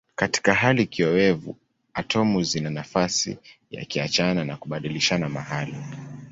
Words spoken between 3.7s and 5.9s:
ya kuachana na kubadilishana mahali.